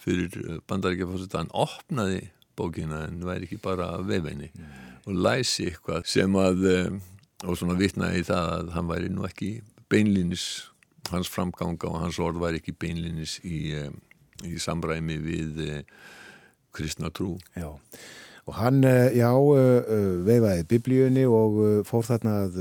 fyrir 0.00 0.60
bandaríkjafársett 0.68 1.34
að 1.34 1.44
hann 1.44 1.54
opnaði 1.64 2.20
bókina 2.58 3.04
en 3.08 3.22
væri 3.26 3.48
ekki 3.48 3.60
bara 3.62 3.94
vefenni 4.04 4.50
mm. 4.52 4.72
og 5.08 5.20
læsi 5.26 5.68
eitthvað 5.70 6.08
sem 6.10 6.38
að 6.38 6.66
eh, 6.70 6.98
og 7.44 7.58
svona 7.58 7.78
vitnaði 7.78 8.22
í 8.22 8.26
það 8.26 8.50
að 8.58 8.74
hann 8.76 8.90
væri 8.90 9.12
nú 9.12 9.26
ekki 9.28 9.52
beinlinis 9.92 10.48
hans 11.12 11.30
framganga 11.30 11.90
og 11.90 12.02
hans 12.02 12.18
orð 12.22 12.42
væri 12.42 12.62
ekki 12.62 12.76
beinlinis 12.80 13.38
í, 13.44 13.60
eh, 13.76 13.90
í 14.46 14.58
samræmi 14.62 15.18
við 15.22 15.64
eh, 15.68 15.80
kristna 16.74 17.12
trú 17.14 17.36
Já 17.54 17.70
og 18.46 18.54
hann, 18.54 18.84
eh, 18.84 19.16
já, 19.16 19.32
eh, 19.32 19.82
eh, 19.88 20.16
veifaði 20.26 20.64
biblíunni 20.68 21.24
og 21.24 21.84
fór 21.88 22.04
þarna 22.04 22.34
að 22.44 22.58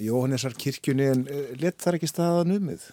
Jóhannesar 0.00 0.56
kirkjunni 0.56 1.10
en 1.12 1.26
let 1.60 1.76
þar 1.78 1.98
ekki 1.98 2.08
staðan 2.08 2.56
umið? 2.56 2.86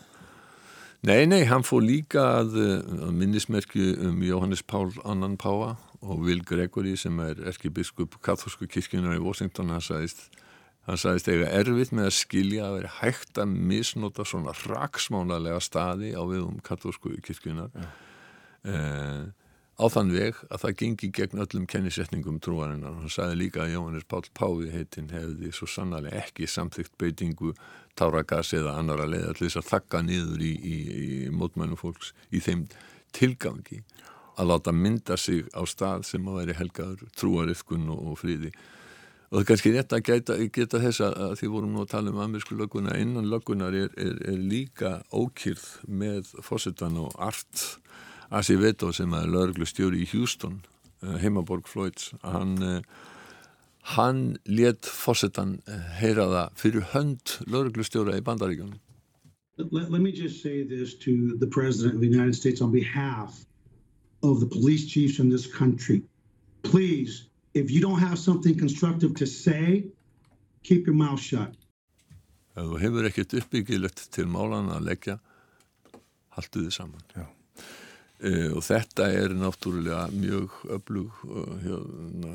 Nei, 1.04 1.26
nei, 1.28 1.42
hann 1.50 1.66
fór 1.68 1.82
líka 1.84 2.22
að, 2.40 2.54
að 2.96 3.10
minnismerkju 3.20 3.88
um 4.08 4.22
Jóhannes 4.24 4.62
Pál 4.64 4.94
Annan 5.04 5.34
Páa 5.36 5.74
og 6.00 6.22
Will 6.24 6.40
Gregory 6.48 6.94
sem 6.96 7.18
er 7.20 7.42
erkibiskup 7.52 8.16
katholsku 8.24 8.70
kirkjunar 8.72 9.18
í 9.18 9.24
Washington 9.24 9.74
hann 9.74 9.84
sagðist, 9.84 10.30
hann 10.88 11.02
sagðist 11.02 11.28
eiga 11.28 11.50
erfitt 11.60 11.92
með 11.92 12.08
að 12.08 12.16
skilja 12.22 12.70
að 12.70 12.78
veri 12.78 12.94
hægt 13.02 13.44
að 13.44 13.58
misnota 13.74 14.24
svona 14.28 14.56
raksmánalega 14.62 15.60
staði 15.64 16.14
á 16.16 16.24
viðum 16.24 16.64
katholsku 16.64 17.18
kirkjunar 17.28 17.76
ja. 17.76 17.90
eh, 18.64 19.22
á 19.84 19.86
þann 19.92 20.14
veg 20.16 20.38
að 20.48 20.62
það 20.62 20.76
gengi 20.80 21.10
gegn 21.18 21.42
öllum 21.44 21.66
kennisetningum 21.68 22.40
trúarinnar. 22.44 22.96
Hann 23.02 23.12
sagði 23.12 23.40
líka 23.42 23.64
að 23.66 23.74
Jóhannes 23.76 24.08
Pál 24.08 24.24
Páfi 24.38 24.70
heitin 24.72 25.12
hefði 25.12 25.52
svo 25.52 25.68
sannlega 25.68 26.14
ekki 26.24 26.48
samþygt 26.48 26.96
beitingu 27.02 27.52
táragas 28.00 28.54
eða 28.56 28.78
annara 28.80 29.10
leið 29.10 29.28
allir 29.30 29.42
þess 29.50 29.60
að 29.60 29.70
þakka 29.72 30.04
niður 30.08 30.46
í, 30.46 30.54
í, 30.54 30.78
í 31.04 31.18
mótmænum 31.36 31.80
fólks 31.80 32.14
í 32.32 32.42
þeim 32.44 32.68
tilgangi 33.14 33.84
að 34.40 34.50
láta 34.50 34.74
mynda 34.74 35.18
sig 35.20 35.44
á 35.54 35.62
stað 35.70 36.08
sem 36.08 36.30
að 36.30 36.40
veri 36.40 36.56
helgaður 36.58 37.04
trúariðkun 37.20 37.92
og, 37.94 38.08
og 38.14 38.18
fríði. 38.24 38.54
Og 39.34 39.40
það 39.40 39.44
er 39.44 39.50
kannski 39.50 39.74
rétt 39.74 39.94
að 39.94 40.08
geta, 40.08 40.40
geta 40.54 40.82
þess 40.82 41.04
að 41.06 41.36
því 41.42 41.52
vorum 41.54 41.76
nú 41.76 41.84
að 41.84 41.92
tala 41.94 42.14
um 42.14 42.20
amerísku 42.22 42.58
lögguna 42.58 42.98
innan 43.02 43.30
löggunar 43.30 43.76
er, 43.78 43.94
er, 43.98 44.18
er 44.30 44.38
líka 44.38 45.00
ókýrð 45.10 45.66
með 45.90 46.34
fósittan 46.46 47.00
og 47.02 47.14
art 47.18 47.64
Acevedo 48.34 48.90
sem 48.92 49.14
er 49.14 49.28
lögreglustjóri 49.30 50.04
í 50.04 50.08
Houston 50.14 50.62
eh, 51.04 51.18
heimaborg 51.22 51.68
Floyds 51.70 52.12
hann, 52.24 52.56
eh, 52.66 52.82
hann 53.94 54.24
let 54.50 54.90
fósettan 54.90 55.60
eh, 55.68 55.84
heyra 56.00 56.26
það 56.32 56.64
fyrir 56.64 56.88
hönd 56.96 57.36
lögreglustjóra 57.46 58.18
í 58.18 58.24
bandaríkjunum. 58.26 58.80
Let, 59.58 59.92
let 59.92 60.02
me 60.02 60.10
just 60.12 60.42
say 60.42 60.64
this 60.64 60.96
to 61.06 61.38
the 61.38 61.48
President 61.48 61.94
of 61.96 62.02
the 62.02 62.10
United 62.10 62.34
States 62.34 62.62
on 62.62 62.72
behalf 62.72 63.46
of 64.24 64.40
the 64.40 64.48
police 64.48 64.88
chiefs 64.90 65.20
in 65.20 65.30
this 65.30 65.46
country. 65.46 66.02
Please, 66.64 67.28
if 67.54 67.70
you 67.70 67.82
don't 67.82 68.00
have 68.00 68.18
something 68.18 68.58
constructive 68.58 69.14
to 69.16 69.28
say 69.28 69.86
keep 70.64 70.88
your 70.88 70.96
mouth 70.96 71.22
shut. 71.22 71.54
Ef 72.58 72.66
þú 72.70 72.82
hefur 72.82 73.08
ekkert 73.10 73.38
uppbyggilegt 73.38 74.08
til 74.14 74.28
málan 74.30 74.74
að 74.74 74.90
leggja 74.90 75.20
halduði 76.34 76.74
saman. 76.74 77.02
Já. 77.14 77.30
Uh, 78.24 78.50
og 78.58 78.64
þetta 78.66 79.10
er 79.14 79.36
náttúrulega 79.38 80.08
mjög 80.16 80.56
öflug 80.78 81.24
uh, 81.30 81.54
hérna, 81.64 82.34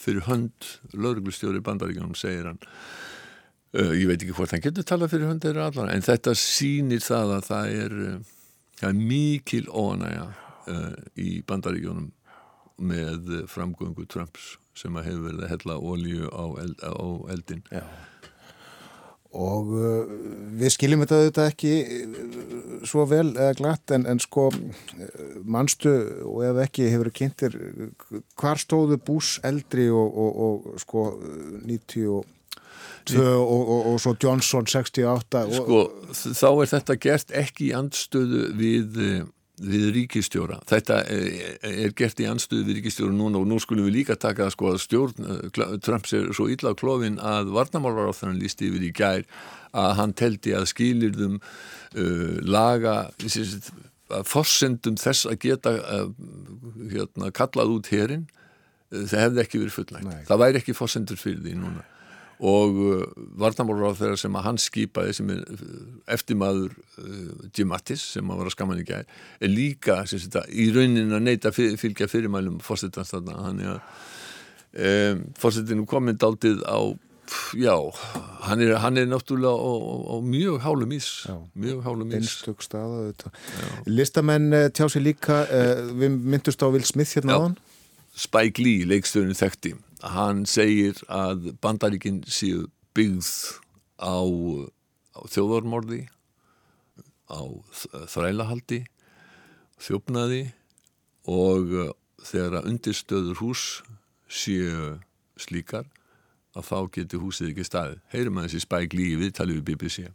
fyrir 0.00 0.26
hönd 0.28 0.70
lauruglustjóri 0.94 1.62
bandaríkjónum 1.64 2.16
segir 2.18 2.50
hann 2.50 2.60
uh, 2.62 3.92
ég 3.94 4.08
veit 4.10 4.20
ekki 4.20 4.36
hvort 4.36 4.54
hann 4.54 4.64
getur 4.64 4.86
talað 4.88 5.14
fyrir 5.14 5.30
hönd 5.32 5.46
eða 5.48 5.68
allar 5.70 5.92
en 5.94 6.04
þetta 6.04 6.36
sýnir 6.38 7.04
það 7.04 7.36
að 7.38 7.46
það 7.50 7.76
er, 7.84 7.96
það 8.80 8.90
er 8.90 9.06
mikil 9.12 9.64
óanæja 9.70 10.26
uh, 10.30 10.92
í 11.20 11.30
bandaríkjónum 11.48 12.10
með 12.84 13.44
framgöngu 13.46 14.08
Trumps 14.10 14.56
sem 14.74 14.96
að 14.98 15.10
hefur 15.10 15.28
verið 15.28 15.44
að 15.46 15.52
hella 15.52 15.76
ólíu 15.78 16.30
á, 16.34 16.44
eld, 16.64 16.80
á 16.82 17.06
eldin 17.30 17.62
Já. 17.70 17.84
Og 19.34 19.70
uh, 19.74 20.10
við 20.54 20.74
skiljum 20.76 21.02
þetta 21.02 21.20
auðvitað 21.20 21.48
ekki 21.50 21.72
svo 22.88 23.06
vel 23.08 23.32
eða 23.32 23.56
glatt 23.58 23.94
en, 23.94 24.06
en 24.10 24.20
sko 24.22 24.48
mannstu 25.44 25.92
og 26.28 26.44
ef 26.48 26.62
ekki 26.66 26.90
hefur 26.92 27.10
kynntir 27.14 27.56
hvar 28.40 28.60
stóðu 28.60 29.00
Bush 29.04 29.42
eldri 29.46 29.88
og, 29.90 30.18
og, 30.24 30.40
og 30.46 30.80
sko 30.82 31.08
uh, 31.16 31.58
92 31.66 32.24
og, 33.14 33.70
og 33.92 34.00
svo 34.00 34.14
Johnson 34.22 34.66
68 34.66 35.42
og, 35.44 35.54
sko, 35.58 35.80
þá 36.32 36.48
er 36.50 36.70
þetta 36.72 36.96
gert 37.00 37.34
ekki 37.36 37.68
í 37.68 37.74
andstöðu 37.76 38.46
við, 38.56 39.00
eh, 39.04 39.26
við 39.62 39.86
ríkistjóra. 39.94 40.58
Þetta 40.66 40.98
er, 41.10 41.58
er 41.62 41.92
gert 41.96 42.18
í 42.18 42.26
andstöðu 42.26 42.66
við 42.66 42.78
ríkistjóra 42.80 43.14
núna 43.14 43.38
og 43.38 43.46
nú 43.46 43.60
skulum 43.62 43.86
við 43.86 44.00
líka 44.00 44.16
taka 44.18 44.48
sko, 44.50 44.72
að 44.74 44.82
stjórn 44.82 45.28
eh, 45.30 45.76
Trumps 45.84 46.14
er 46.16 46.32
svo 46.34 46.48
illa 46.50 46.74
á 46.74 46.78
klófin 46.78 47.20
að 47.22 47.52
varnamálar 47.54 48.10
á 48.10 48.18
þannig 48.18 48.42
lísti 48.42 48.70
yfir 48.70 48.88
í 48.88 48.90
gær 48.96 49.22
að 49.74 49.96
hann 50.00 50.14
teldi 50.18 50.54
að 50.54 50.68
skilirðum 50.70 51.40
uh, 51.40 52.36
laga 52.46 52.96
að 53.14 54.28
forsendum 54.30 54.98
þess 55.00 55.26
að 55.30 55.40
geta 55.42 55.72
uh, 55.78 56.04
hérna, 56.92 57.32
kallað 57.34 57.72
út 57.78 57.90
herin 57.90 58.28
uh, 58.28 59.02
það 59.02 59.24
hefði 59.24 59.42
ekki 59.42 59.62
verið 59.64 59.76
fullægt. 59.78 60.06
Nei. 60.06 60.22
Það 60.30 60.42
væri 60.44 60.62
ekki 60.62 60.78
forsendur 60.78 61.18
fyrir 61.18 61.42
því 61.42 61.56
núna 61.62 61.82
og 62.44 62.80
uh, 62.84 63.04
varnamálur 63.40 63.88
á 63.88 63.96
þeirra 63.96 64.18
sem 64.20 64.34
að 64.36 64.46
hann 64.48 64.58
skipaði 64.60 65.14
sem 65.16 65.30
er 65.32 65.40
uh, 65.54 65.62
eftirmaður 66.12 66.74
uh, 67.00 67.46
Jim 67.56 67.70
Mattis 67.72 68.04
sem 68.16 68.30
að 68.30 68.42
var 68.42 68.50
að 68.50 68.56
skaman 68.56 68.82
í 68.82 68.88
gæð 68.88 69.14
er 69.40 69.52
líka 69.52 70.02
þetta, 70.10 70.44
í 70.52 70.68
raunin 70.74 71.14
að 71.16 71.24
neyta 71.24 71.54
fylgja 71.54 72.10
fyrirmælum 72.10 72.60
fórsetans 72.64 73.14
þarna. 73.14 73.38
Hann 73.46 73.64
er 73.64 73.80
um, 73.80 75.24
fórsetinu 75.40 75.86
komin 75.88 76.20
daldið 76.20 76.60
á 76.68 76.78
já, 77.56 77.76
hann 78.44 78.60
er, 78.60 78.74
hann 78.82 79.00
er 79.00 79.08
náttúrulega 79.08 79.56
á, 79.56 79.64
á, 79.64 79.94
á 80.12 80.16
mjög 80.20 80.58
hálum 80.60 80.92
ís 80.92 81.08
Já. 81.24 81.38
mjög 81.56 81.80
hálum 81.86 82.10
ís. 82.12 82.18
Einstök 82.20 82.64
staða 82.64 82.98
auðvitað. 83.00 83.38
Listamenn 83.88 84.52
uh, 84.52 84.66
tjá 84.68 84.88
sig 84.92 85.04
líka, 85.04 85.44
uh, 85.48 85.88
við 85.96 86.18
myndust 86.20 86.60
á 86.60 86.68
Will 86.68 86.84
Smith 86.84 87.16
hérna 87.16 87.40
á 87.40 87.42
hann 87.48 87.56
Spike 88.14 88.62
Lee, 88.62 88.84
leikstöðun 88.86 89.34
þekkti 89.34 89.74
hann 90.12 90.44
segir 90.48 91.00
að 91.08 91.54
bandaríkin 91.64 92.22
séu 92.28 92.66
byggð 92.96 93.30
á, 94.00 94.20
á 95.16 95.20
þjóðarmorði 95.32 96.04
á 97.30 97.40
þrælahaldi 98.12 98.84
þjófnaði 99.80 100.42
og 101.30 101.72
uh, 101.72 101.92
þegar 102.24 102.60
að 102.60 102.68
undirstöður 102.72 103.40
hús 103.40 103.64
séu 104.28 104.98
slíkar 105.40 105.88
að 106.54 106.68
þá 106.68 106.76
geti 106.94 107.18
húsið 107.18 107.50
ekki 107.50 107.66
staðið. 107.66 108.04
Heyrum 108.12 108.38
að 108.38 108.52
þessi 108.52 108.94
Lee 108.94 109.14
í 109.14 109.18
viðtalið 109.18 109.56
við 109.58 109.64
BBC. 109.72 110.12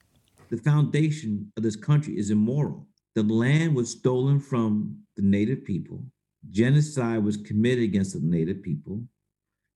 the 0.49 0.57
foundation 0.57 1.51
of 1.57 1.63
this 1.63 1.75
country 1.75 2.17
is 2.17 2.31
immoral. 2.31 2.87
The 3.15 3.23
land 3.23 3.75
was 3.75 3.91
stolen 3.91 4.39
from 4.39 4.97
the 5.15 5.21
native 5.21 5.63
people. 5.63 6.03
Genocide 6.51 7.23
was 7.23 7.37
committed 7.37 7.83
against 7.83 8.13
the 8.13 8.25
native 8.25 8.63
people. 8.63 9.01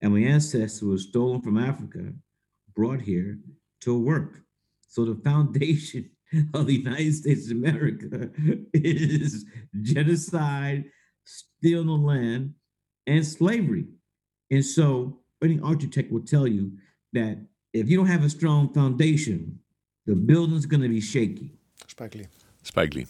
And 0.03 0.13
my 0.13 0.19
ancestors 0.19 0.83
were 0.83 0.97
stolen 0.97 1.41
from 1.41 1.57
Africa, 1.57 2.11
brought 2.75 3.01
here 3.01 3.39
to 3.81 3.97
work. 3.97 4.41
So 4.89 5.05
the 5.05 5.15
foundation 5.15 6.09
of 6.53 6.67
the 6.67 6.75
United 6.75 7.15
States 7.15 7.49
of 7.49 7.57
America 7.57 8.29
is 8.73 9.45
genocide, 9.81 10.83
stealing 11.23 11.87
the 11.87 11.93
land, 11.93 12.53
and 13.07 13.25
slavery. 13.25 13.85
And 14.51 14.65
so 14.65 15.21
any 15.41 15.59
architect 15.63 16.11
will 16.11 16.25
tell 16.25 16.47
you 16.47 16.73
that 17.13 17.37
if 17.71 17.89
you 17.89 17.95
don't 17.95 18.07
have 18.07 18.25
a 18.25 18.29
strong 18.29 18.73
foundation, 18.73 19.59
the 20.05 20.15
building's 20.15 20.65
going 20.65 20.83
to 20.83 20.89
be 20.89 20.99
shaky. 20.99 21.51
Spike 21.87 22.15
Lee 22.15 22.27
Spike 22.61 22.93
Lee. 22.95 23.07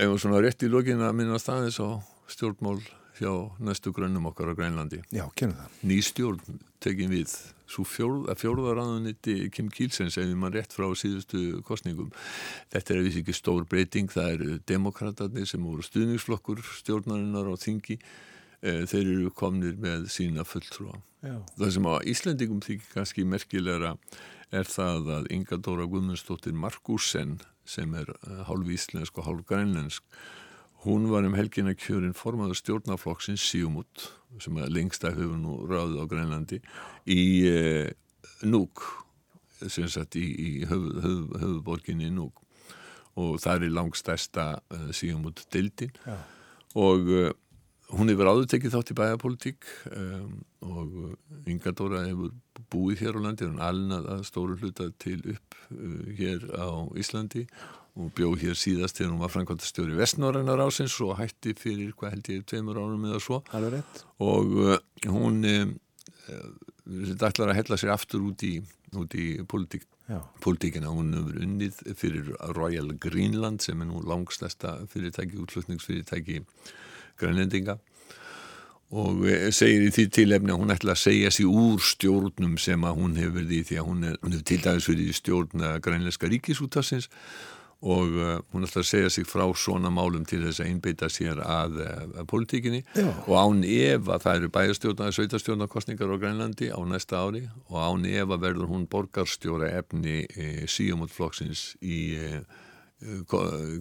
Ef 0.00 0.16
svona 0.18 0.40
rétt 0.40 0.62
í 0.64 0.68
lokin 0.70 1.02
að 1.04 1.14
minna 1.18 1.38
staðis 1.38 1.76
á 1.78 2.00
stjórnmál 2.32 2.80
hjá 3.20 3.32
næstu 3.60 3.92
grönnum 3.94 4.26
okkar 4.30 4.50
á 4.50 4.54
Grænlandi. 4.56 5.02
Já, 5.12 5.26
kynum 5.36 5.58
það. 5.58 5.80
Ný 5.86 5.98
stjórn 6.04 6.60
tekin 6.80 7.12
við. 7.12 7.34
Svo 7.70 7.84
fjórða, 7.86 8.34
fjórða 8.34 8.72
ráðuniti 8.80 9.34
Kim 9.54 9.68
Kielsens 9.70 10.16
ef 10.18 10.32
mann 10.34 10.54
rétt 10.56 10.72
frá 10.74 10.88
síðustu 10.98 11.60
kostningum 11.62 12.08
þetta 12.72 12.96
er 12.96 13.04
vissi 13.04 13.22
ekki 13.22 13.36
stór 13.36 13.68
breyting 13.70 14.10
það 14.10 14.32
eru 14.32 14.56
demokratatir 14.66 15.46
sem 15.46 15.62
voru 15.62 15.84
stuðningsflokkur 15.86 16.64
stjórnarinnar 16.80 17.46
á 17.46 17.54
þingi. 17.60 18.00
Eh, 18.60 18.82
þeir 18.90 19.06
eru 19.06 19.30
komnir 19.32 19.78
með 19.80 20.10
sína 20.12 20.44
fulltrúa. 20.44 20.98
Já. 21.20 21.36
það 21.52 21.72
sem 21.74 21.86
á 21.86 21.94
Íslandingum 22.08 22.60
þykir 22.64 22.92
kannski 22.94 23.24
merkilegra 23.28 23.90
er 24.56 24.68
það 24.68 25.10
að 25.18 25.26
Inga 25.36 25.58
Dóra 25.60 25.84
Guðmundsdóttir 25.84 26.54
Markusen 26.56 27.34
sem 27.68 27.92
er 27.94 28.08
eh, 28.24 28.40
hálf 28.48 28.70
íslensk 28.72 29.20
og 29.20 29.28
hálf 29.28 29.44
grænlensk 29.48 30.02
hún 30.84 31.10
var 31.10 31.26
um 31.28 31.36
helgina 31.36 31.74
kjörin 31.76 32.16
formaður 32.16 32.58
stjórnaflokksins 32.60 33.44
Síumút 33.50 34.08
sem 34.40 34.56
er 34.62 34.70
lengsta 34.72 35.12
hefur 35.12 35.36
nú 35.36 35.58
ráðið 35.68 36.00
á 36.00 36.06
Grænlandi 36.08 36.60
í 37.10 37.24
eh, 37.50 37.90
Núk 38.46 38.84
sem 39.68 39.88
sagt 39.92 40.16
í, 40.16 40.24
í 40.24 40.50
höf, 40.68 40.86
höf, 41.04 41.34
höfuborginni 41.42 42.08
Núk 42.14 42.40
og 43.20 43.40
það 43.42 43.66
er 43.66 43.74
langstæsta 43.74 44.46
uh, 44.72 44.88
Síumút 44.96 45.44
deildin 45.52 45.92
Já. 46.06 46.16
og 46.78 47.10
uh, 47.10 47.32
hún 47.90 48.12
hefur 48.12 48.30
áður 48.30 48.48
tekið 48.52 48.76
þátt 48.76 48.92
í 48.92 48.96
bæjarpolitík 49.00 49.68
um, 49.90 50.38
og 50.64 50.94
uh, 51.02 51.50
Inga 51.50 51.74
Dóra 51.76 52.04
hefur 52.06 52.32
búið 52.72 53.04
hér 53.04 53.18
á 53.18 53.20
landi 53.26 53.48
hún 53.48 53.60
alnað 53.64 54.08
að 54.14 54.24
stóru 54.30 54.56
hluta 54.62 54.88
til 55.02 55.18
upp 55.34 55.58
uh, 55.74 56.06
hér 56.16 56.46
á 56.54 56.70
Íslandi. 56.96 57.44
og 57.48 57.79
bjó 58.16 58.32
hér 58.40 58.58
síðast 58.58 58.98
þegar 58.98 59.12
hún 59.12 59.22
var 59.22 59.32
framkvæmtastjóri 59.34 59.98
Vestnorrænar 59.98 60.62
ásins 60.64 60.96
og 61.04 61.16
hætti 61.18 61.54
fyrir 61.58 61.94
hvað 61.98 62.16
held 62.16 62.32
ég 62.34 62.48
tveimur 62.50 62.80
árum 62.80 63.06
eða 63.10 63.22
svo. 63.22 63.40
Alveg 63.56 63.78
rétt. 63.78 64.02
Og 64.22 64.58
uh, 64.58 64.76
hún 65.10 65.40
uh, 65.48 65.72
ætlar 67.20 67.50
að 67.50 67.58
hella 67.60 67.80
sér 67.80 67.94
aftur 67.94 68.24
út 68.30 68.44
í, 68.46 68.58
út 68.96 69.16
í 69.18 69.32
politík 69.48 69.88
politíkina, 70.42 70.90
hún 70.90 71.12
hefur 71.14 71.36
unnið 71.44 71.76
fyrir 71.98 72.32
Royal 72.56 72.90
Greenland 72.98 73.62
sem 73.62 73.78
er 73.78 73.86
nú 73.90 74.00
langstæsta 74.02 74.80
fyrirtæki, 74.90 75.38
útflutningsfyrirtæki 75.38 76.40
grænlendinga. 77.20 77.76
Og 78.90 79.22
eh, 79.30 79.52
segir 79.54 79.84
í 79.86 79.92
því 79.94 80.04
tilefni 80.10 80.50
að 80.50 80.62
hún 80.64 80.74
ætla 80.74 80.96
að 80.96 81.02
segja 81.04 81.30
sér 81.30 81.50
úr 81.52 81.82
stjórnum 81.84 82.56
sem 82.58 82.82
að 82.82 82.98
hún 82.98 83.14
hefur 83.20 83.36
verið 83.38 83.52
í 83.60 83.66
því 83.68 83.78
að 83.78 83.86
hún, 83.86 84.06
er, 84.08 84.16
hún 84.24 84.34
hefur 84.34 84.48
til 84.50 84.60
dæmis 84.64 84.88
verið 84.90 85.12
í 85.12 85.16
stjórn 85.20 85.66
eh, 85.66 85.76
grænlenska 85.84 86.30
ríkisútassins 86.32 87.06
og 87.80 88.12
uh, 88.12 88.32
hún 88.52 88.66
ætla 88.66 88.82
að 88.82 88.88
segja 88.90 89.10
sig 89.12 89.26
frá 89.28 89.44
svona 89.56 89.88
málum 89.92 90.26
til 90.28 90.42
þess 90.44 90.60
að 90.60 90.68
einbeita 90.68 91.08
sér 91.12 91.40
að, 91.40 91.78
að 92.20 92.26
politíkinni 92.28 92.82
Já. 92.92 93.08
og 93.24 93.34
án 93.40 93.62
ef 93.64 94.10
að 94.10 94.24
það 94.26 94.40
eru 94.40 94.50
bæjarstjórnar, 94.56 95.14
sveitarstjórnarkostningar 95.16 96.12
á 96.12 96.16
Grænlandi 96.20 96.68
á 96.68 96.80
næsta 96.84 97.22
ári 97.24 97.46
og 97.70 97.78
án 97.80 98.04
ef 98.10 98.34
að 98.36 98.44
verður 98.44 98.72
hún 98.74 98.88
borgarstjóra 98.90 99.72
efni 99.80 100.26
e, 100.28 100.50
síumótflokksins 100.68 101.70
í 101.80 102.00
e, 102.20 102.42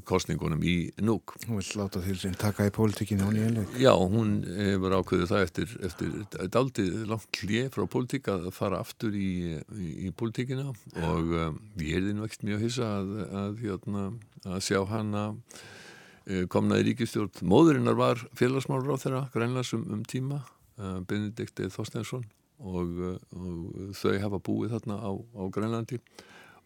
kostningunum 0.07 0.61
í 0.63 0.75
núk. 1.03 1.33
Hún 1.43 1.59
vil 1.59 1.81
láta 1.81 1.99
til 2.03 2.15
sín 2.19 2.37
taka 2.39 2.69
í 2.69 2.71
pólitíkinu 2.71 3.27
á 3.27 3.31
nýjanleik 3.35 3.73
Já, 3.81 3.91
hún 3.91 4.37
hefur 4.47 4.95
ákveðið 4.95 5.31
það 5.33 5.43
eftir, 5.43 5.73
eftir 5.83 6.13
daldið 6.53 7.01
langt 7.09 7.41
hlið 7.41 7.67
frá 7.75 7.83
politík 7.91 8.29
að 8.31 8.47
fara 8.55 8.79
aftur 8.79 9.17
í, 9.19 9.59
í, 9.75 9.89
í 10.07 10.13
politíkina 10.15 10.69
og 10.71 11.35
um, 11.35 11.59
ég 11.83 11.99
er 11.99 12.15
nú 12.15 12.23
ekkert 12.23 12.47
mjög 12.47 12.63
hissa 12.63 12.87
að, 13.01 13.11
að, 13.41 13.59
hérna, 13.65 14.05
að 14.47 14.63
sjá 14.69 14.79
hana 14.87 15.25
uh, 15.35 16.45
komna 16.47 16.79
í 16.79 16.87
ríkistjórn. 16.87 17.43
Móðurinnar 17.43 17.99
var 17.99 18.23
félagsmálur 18.39 18.95
á 18.95 19.01
þeirra 19.03 19.23
grænlas 19.35 19.75
um, 19.75 19.83
um 19.97 20.07
tíma, 20.07 20.45
uh, 20.79 20.99
Benedikt 21.03 21.59
Þorsteinsson. 21.75 22.23
Og, 22.59 22.97
uh, 23.03 23.19
og 23.35 23.95
þau 23.95 24.15
hafa 24.19 24.39
búið 24.43 24.77
þarna 24.77 24.99
á, 24.99 25.11
á 25.11 25.43
Grænlandi 25.51 25.99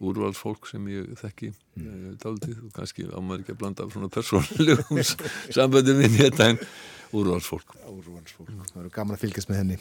úrvalsfólk 0.02 0.68
sem 0.70 0.88
ég 0.90 1.14
þekki 1.20 1.52
mm. 1.52 2.18
daldið 2.22 2.60
og 2.66 2.74
kannski 2.74 3.06
á 3.06 3.18
maður 3.18 3.44
ekki 3.44 3.54
að 3.54 3.60
blanda 3.62 3.88
svona 3.92 4.10
persónulegum 4.12 5.02
samböndum 5.56 6.04
inn 6.04 6.18
í 6.18 6.22
þetta 6.24 6.50
en 6.52 6.60
úrvalsfólk. 7.14 7.76
Úrvalsfólk. 7.92 8.52
Það 8.72 8.84
eru 8.84 8.94
gaman 8.94 9.18
að 9.18 9.26
fylgjast 9.26 9.50
með 9.50 9.62
henni 9.62 9.80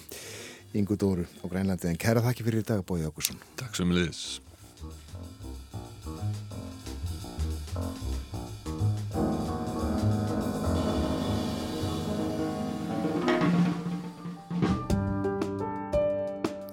Ingu 0.78 0.98
Dóru 0.98 1.26
á 1.26 1.46
Grænlandi. 1.50 1.90
En 1.90 2.02
kæra 2.02 2.24
þakki 2.26 2.48
fyrir 2.48 2.66
í 2.66 2.70
dag 2.70 2.82
Bóði 2.86 3.10
Ákusson 3.10 3.42
Takk 3.60 3.78
sem 3.78 3.94
liðis 3.94 4.42